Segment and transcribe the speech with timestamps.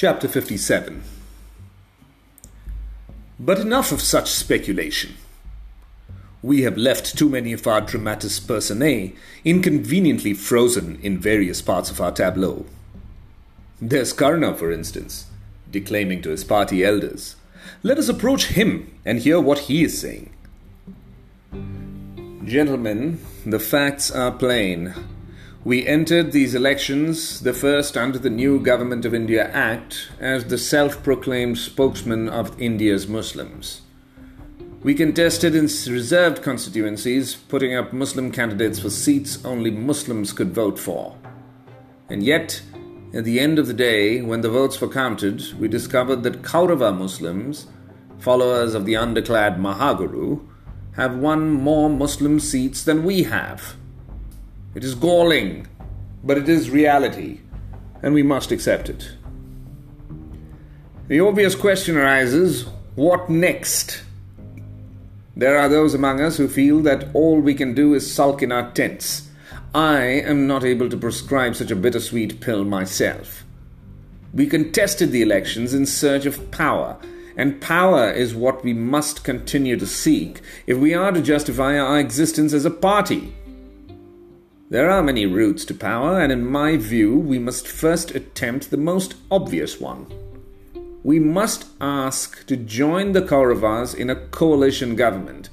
[0.00, 1.02] Chapter 57
[3.38, 5.16] But enough of such speculation.
[6.40, 12.00] We have left too many of our dramatis personae inconveniently frozen in various parts of
[12.00, 12.64] our tableau.
[13.78, 15.26] There's Karna, for instance,
[15.70, 17.36] declaiming to his party elders.
[17.82, 20.30] Let us approach him and hear what he is saying.
[22.46, 24.94] Gentlemen, the facts are plain.
[25.62, 30.56] We entered these elections, the first under the new Government of India Act, as the
[30.56, 33.82] self proclaimed spokesman of India's Muslims.
[34.82, 40.78] We contested in reserved constituencies, putting up Muslim candidates for seats only Muslims could vote
[40.78, 41.18] for.
[42.08, 42.62] And yet,
[43.12, 46.96] at the end of the day, when the votes were counted, we discovered that Kaurava
[46.96, 47.66] Muslims,
[48.18, 50.40] followers of the underclad Mahaguru,
[50.96, 53.76] have won more Muslim seats than we have.
[54.74, 55.66] It is galling,
[56.22, 57.40] but it is reality,
[58.02, 59.10] and we must accept it.
[61.08, 64.02] The obvious question arises what next?
[65.36, 68.52] There are those among us who feel that all we can do is sulk in
[68.52, 69.28] our tents.
[69.74, 73.44] I am not able to prescribe such a bittersweet pill myself.
[74.32, 76.96] We contested the elections in search of power,
[77.36, 81.98] and power is what we must continue to seek if we are to justify our
[81.98, 83.34] existence as a party.
[84.70, 88.76] There are many routes to power, and in my view, we must first attempt the
[88.76, 90.06] most obvious one.
[91.02, 95.48] We must ask to join the Kauravas in a coalition government,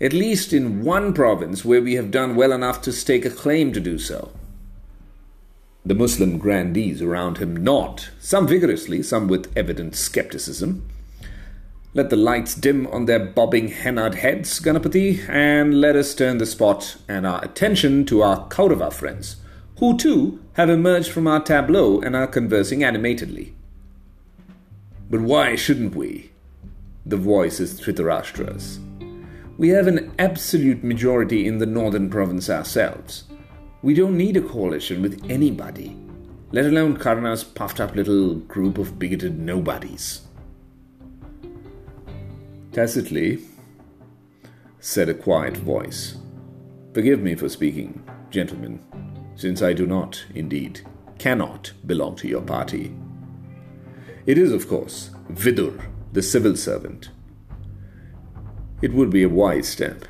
[0.00, 3.74] at least in one province where we have done well enough to stake a claim
[3.74, 4.32] to do so.
[5.84, 10.88] The Muslim grandees around him nod, some vigorously, some with evident skepticism.
[11.94, 16.46] Let the lights dim on their bobbing henna'd heads, Ganapati, and let us turn the
[16.46, 19.36] spot and our attention to our Kaurava friends,
[19.78, 23.54] who too have emerged from our tableau and are conversing animatedly.
[25.10, 26.30] But why shouldn't we?
[27.04, 28.80] The voice is Dhritarashtra's.
[29.58, 33.24] We have an absolute majority in the northern province ourselves.
[33.82, 35.94] We don't need a coalition with anybody,
[36.52, 40.22] let alone Karna's puffed up little group of bigoted nobodies.
[42.72, 43.38] Tacitly,
[44.80, 46.16] said a quiet voice.
[46.94, 48.80] Forgive me for speaking, gentlemen,
[49.34, 50.80] since I do not, indeed,
[51.18, 52.94] cannot belong to your party.
[54.24, 55.84] It is, of course, Vidur,
[56.14, 57.10] the civil servant.
[58.80, 60.06] It would be a wise step.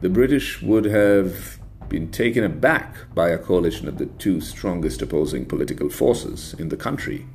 [0.00, 1.58] The British would have
[1.88, 6.76] been taken aback by a coalition of the two strongest opposing political forces in the
[6.76, 7.26] country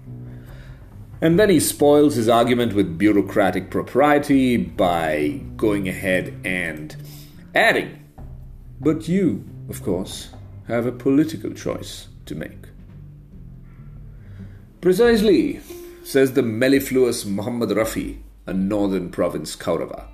[1.21, 6.95] and then he spoils his argument with bureaucratic propriety by going ahead and
[7.53, 8.03] adding.
[8.79, 10.29] But you, of course,
[10.67, 12.67] have a political choice to make.
[14.81, 15.61] Precisely,
[16.03, 20.07] says the mellifluous Muhammad Rafi, a northern province Kaurava,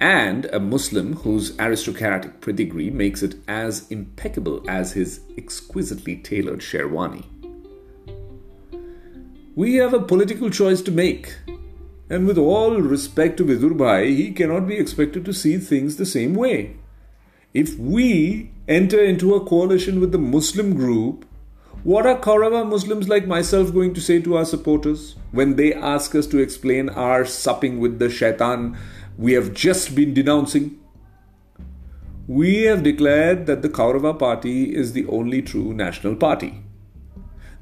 [0.00, 7.24] and a Muslim whose aristocratic pedigree makes it as impeccable as his exquisitely tailored sherwani.
[9.56, 11.34] We have a political choice to make.
[12.10, 16.34] And with all respect to Vidurbhai, he cannot be expected to see things the same
[16.34, 16.76] way.
[17.54, 21.24] If we enter into a coalition with the Muslim group,
[21.84, 26.14] what are Kaurava Muslims like myself going to say to our supporters when they ask
[26.14, 28.76] us to explain our supping with the shaitan
[29.16, 30.78] we have just been denouncing?
[32.28, 36.62] We have declared that the Kaurava party is the only true national party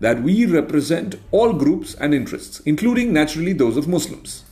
[0.04, 4.44] that we represent all groups and interests, including naturally those of Muslims.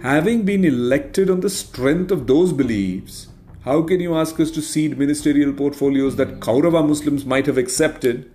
[0.00, 3.26] Having been elected on the strength of those beliefs,
[3.62, 8.30] how can you ask us to cede ministerial portfolios that Kaurava Muslims might have accepted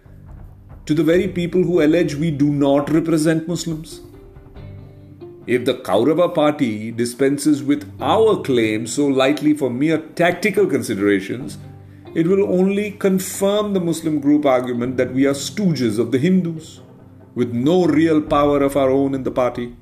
[0.88, 4.02] to the very people who allege we do not represent Muslims?
[5.48, 11.58] If the Kaurava party dispenses with our claims so lightly for mere tactical considerations,
[12.16, 16.82] it will only confirm the Muslim group argument that we are stooges of the Hindus,
[17.36, 19.76] with no real power of our own in the party.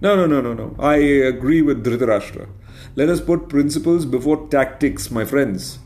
[0.00, 0.76] No, no, no, no, no.
[0.78, 2.48] I agree with Dhritarashtra.
[2.94, 5.78] Let us put principles before tactics, my friends.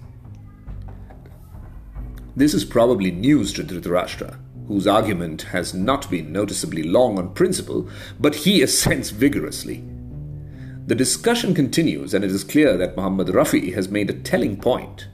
[2.35, 7.89] This is probably news to Dhritarashtra, whose argument has not been noticeably long on principle,
[8.19, 9.85] but he assents vigorously.
[10.87, 15.09] The discussion continues, and it is clear that Muhammad Rafi has made a telling point.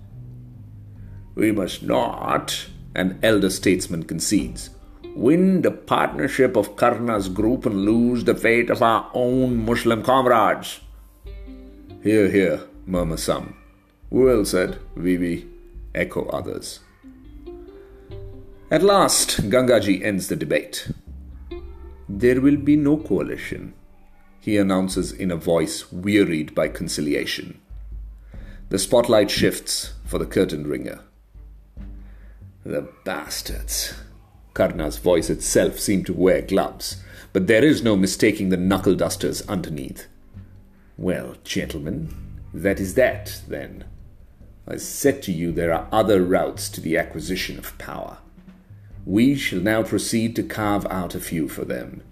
[1.38, 4.70] We must not, an elder statesman concedes,
[5.14, 10.80] win the partnership of Karna's group and lose the fate of our own Muslim comrades.
[12.02, 13.54] Hear, hear, murmur some.
[14.10, 15.48] Well said, Vivi,
[15.94, 16.80] echo others.
[18.72, 20.90] At last, Gangaji ends the debate.
[22.08, 23.74] There will be no coalition,
[24.40, 27.60] he announces in a voice wearied by conciliation.
[28.70, 31.04] The spotlight shifts for the curtain ringer.
[32.68, 33.94] The bastards.
[34.52, 39.40] Karna's voice itself seemed to wear gloves, but there is no mistaking the knuckle dusters
[39.48, 40.06] underneath.
[40.98, 42.14] Well, gentlemen,
[42.52, 43.86] that is that, then.
[44.66, 48.18] I said to you there are other routes to the acquisition of power.
[49.06, 52.02] We shall now proceed to carve out a few for them.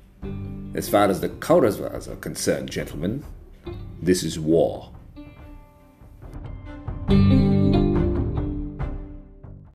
[0.74, 3.24] As far as the Kauravas are concerned, gentlemen,
[4.00, 4.90] this is war.